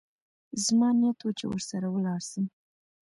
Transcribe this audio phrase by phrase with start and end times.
[0.65, 2.45] زما نيت و چې ورسره ولاړ سم.